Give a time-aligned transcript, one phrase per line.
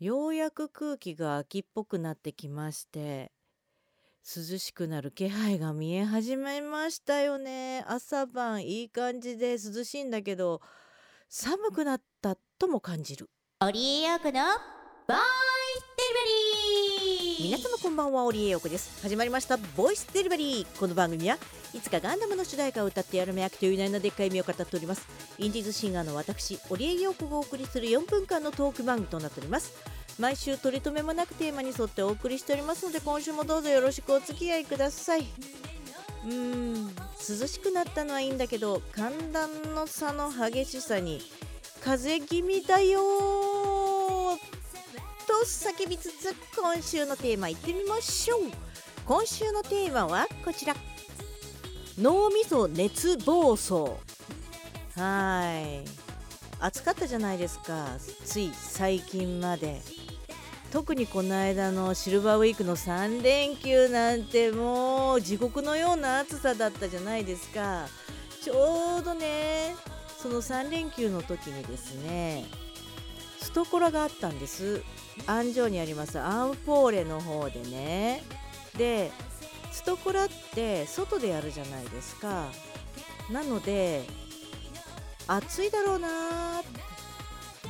[0.00, 3.32] ようやく空気が秋っぽくなってきまして
[4.24, 7.84] 涼しくなる気配が見え始めましたよね。
[7.86, 10.62] 朝晩いい感じで涼しいんだけど
[11.28, 13.28] 寒くなったとも感じる。
[13.62, 14.54] オリエヨークのボイスデリ
[15.06, 16.49] バリー。
[17.42, 19.00] 皆様こんばんはオリエヨコです。
[19.02, 20.78] 始まりましたボイスデリバリー。
[20.78, 21.38] この番組は
[21.72, 25.08] いつかガンダムの主題歌を歌ってやるめアクという名のでっかい意味を語っております。
[25.38, 29.72] インディーズシンガーの私オリエヨコがお送りする4分間のトーク番組となっております。
[30.18, 35.20] 毎週取り留めもなくテーマに沿ってお送りしておりますので今週もどうぞよろしくお付き合いください。
[36.26, 41.22] うーん涼しくなったのはいいんだけど寒暖の差の激しさに
[41.82, 44.59] 風邪気味だよー。
[45.30, 48.40] と叫びつつ今週のテーマいってみましょう。
[49.06, 50.74] 今週のテーマはこちら。
[51.96, 53.92] 脳みそ熱暴走。
[54.96, 55.88] はい。
[56.58, 57.90] 暑かったじゃないですか。
[58.24, 59.80] つい最近まで。
[60.72, 67.86] 特にこの間のシルバーウィークの3連休なんてもう地獄のような暑さだったじゃないですか。
[68.42, 69.76] ちょうどね
[70.18, 72.46] その3連休の時にですね
[73.50, 74.80] ストコラがあったんです。
[75.26, 78.22] 安城にありますアンフォーレの方でね。
[78.78, 79.10] で
[79.72, 82.46] ストコラって外でやるじゃないですか。
[83.28, 84.04] なので
[85.26, 86.62] 暑いだろうな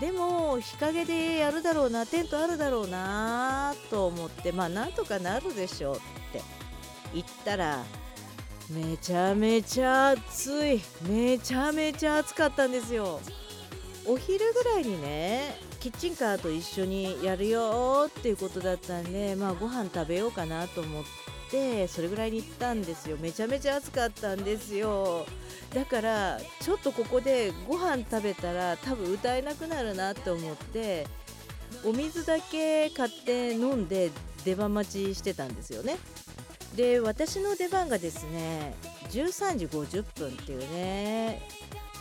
[0.00, 5.98] でも日陰でやるだろうなテントあるだろうなと思ってまあなんとかなるでしょうっ
[6.32, 6.42] て。
[7.14, 7.82] 言ったら
[8.68, 10.82] めちゃめちゃ暑い。
[11.08, 13.18] めちゃめちゃ暑かったんですよ。
[14.06, 21.04] お昼ぐらいにねキッチンカーと一緒にやるよっていうことだったんでまあご飯食べようかなと思っ
[21.50, 23.16] てそれぐらいに行ったんですよ。
[23.18, 25.26] めちゃめちゃ暑かったんですよ。
[25.74, 31.06] だからちょっとここでご飯食べたら多分歌えなくなるなと思って
[31.84, 34.10] お水だけ買って飲んで
[34.44, 35.96] 出番待ちしてたんですよね。
[36.76, 38.74] で私の出番がですね
[39.10, 41.42] 13時50分っていうね。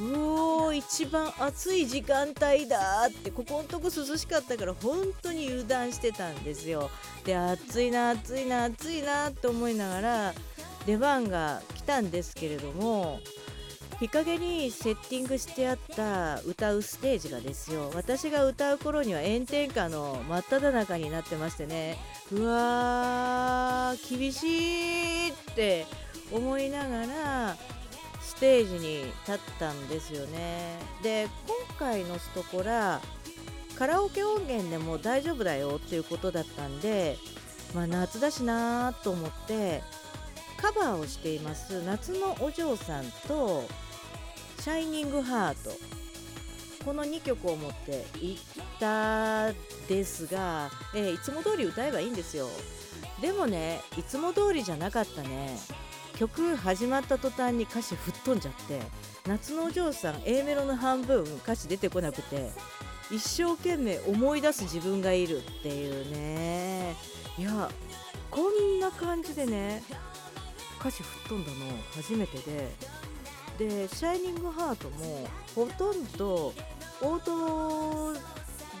[0.00, 6.90] うおー一番暑い時間帯だってここのとこ涼しかったから本当に油断してたんですよ。
[7.24, 10.34] で暑いな暑いな暑いなと思いながら
[10.86, 13.20] 出番が来たんですけれども
[14.00, 17.90] 日陰にセッティングしてあった歌うステージがですよ。
[17.94, 21.98] 私が歌う頃には炎天下の真っ只中になってましてね。
[22.30, 25.84] うわー厳しいって
[26.30, 27.56] 思いながら
[28.20, 30.78] ステージに立ったんですよね。
[31.02, 33.00] で今回のストコラ
[33.76, 37.16] カラオケ音源でも大丈夫だよっていうことだったんで、
[37.74, 39.82] まあ、夏だしなーと思って
[40.56, 43.64] カバーをしています夏のお嬢さんと
[44.60, 45.70] シャイニングハート。
[46.84, 48.36] この2曲を持っていっ
[48.80, 49.52] た
[49.88, 52.48] ですが、えーいつも通り歌えばいいんですよ。
[53.20, 55.58] でもねいつも通りじゃなかったね。
[56.16, 58.80] 曲始まった途端に歌詞吹っ飛んじゃって
[59.28, 62.50] 夏のお嬢さん A メロの半分歌詞出てこなくて
[63.12, 66.96] 一生懸命思い出す自分がいるっていうね。
[67.38, 67.70] いや
[68.30, 69.82] こんな感じでね
[70.80, 71.56] 歌詞吹っ飛んだの
[71.94, 72.97] 初めてで。
[73.58, 76.54] で「シャイニングハートもほとんど
[77.00, 78.14] 冒頭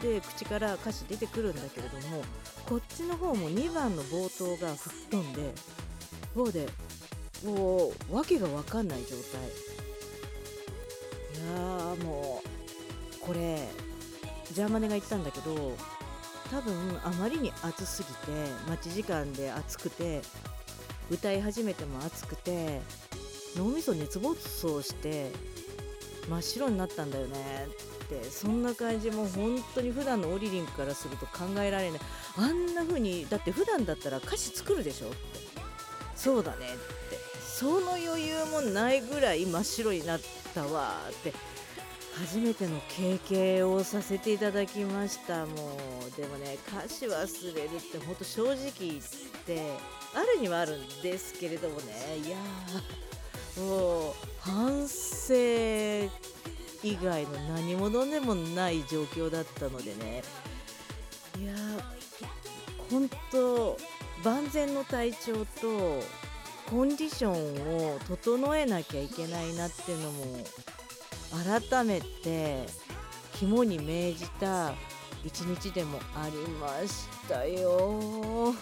[0.00, 2.22] で口から歌詞出てくるんだけれども
[2.66, 5.52] こっちの方も2番の冒頭が吹っ飛んで
[6.34, 6.68] もうで
[7.44, 9.18] もう訳が分かんない状態。
[11.34, 12.48] いやーもう
[13.20, 13.68] これ
[14.52, 15.76] ジャーマネが言ったんだけど
[16.50, 18.14] 多分あまりに暑すぎて
[18.68, 20.22] 待ち時間で暑くて
[21.10, 22.80] 歌い始めても暑くて
[23.58, 25.32] 脳みそ熱暴走して
[26.30, 27.66] 真っ白になったんだよね。
[28.04, 32.00] ってそんな感じもう本当に普段のオリリンからすると考えられない。
[32.36, 35.08] あんな風にだって普段だったら歌詞作るでしょ？
[35.08, 35.16] って。
[36.14, 36.66] そうだね。
[36.66, 36.70] っ
[37.10, 37.18] て。
[37.42, 40.20] その余裕もないぐらい真っ白になっ
[40.54, 41.02] たわ。
[41.10, 41.32] って。
[42.14, 45.46] 初めての経験をさせていただきました。
[45.46, 45.52] も
[46.06, 49.00] うでもね歌詞忘れるって本当正直言っ
[49.46, 49.72] て
[50.14, 52.18] あるにはあるんですけれどもね。
[52.24, 53.07] いやー。
[53.58, 55.34] もう反省
[56.82, 60.22] 以外の何者でもない状況だったのでね
[61.40, 61.54] いや
[62.90, 63.76] 本当
[64.24, 66.00] 万全の体調と
[66.70, 70.24] コンディションを整えなきゃいけないなっていうのも
[71.70, 72.66] 改めて
[73.34, 74.72] 肝に銘じた
[75.24, 78.54] 一日でもありましたよ。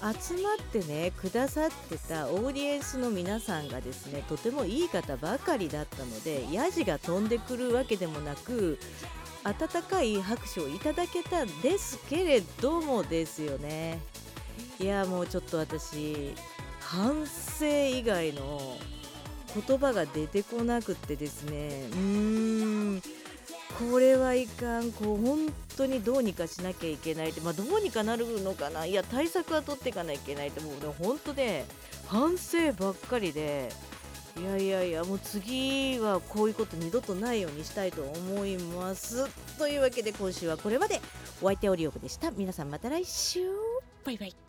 [0.00, 8.78] 集まってねくださってたオーディエンスの皆さんがですねとてもいい方ばかりだったのでヤジが飛んでくるわけでもなく
[9.44, 14.00] 温かい拍手をいただけたんですけれどもですよね。
[14.80, 16.34] いやもうちょっと私
[16.80, 18.76] 反省以外の
[19.66, 21.88] 言葉が出てこなくてですね。
[21.92, 22.65] うーん。
[23.78, 24.92] これはいかん。
[24.92, 27.40] こう本当にどうにかしなきゃいけないって。
[27.40, 28.86] まあどうにかなるのかな。
[28.86, 31.66] いや対策は取っていかないといけないってもうね本当ね
[32.06, 33.70] 反省ばっかりで。
[34.38, 39.28] いやいやいやもう次はこういうこと二度とないようにしたいと思います。
[39.58, 41.00] というわけで今週はこれまで。
[41.42, 42.30] お相手オリオブでした。
[42.30, 43.40] 皆さんまた来週。
[44.04, 44.45] バイバイ。